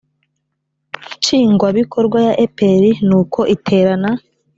nshingwabikorwa 1.17 2.17
ya 2.27 2.33
epr 2.45 2.81
n 3.07 3.09
uko 3.21 3.39
iterana 3.55 4.09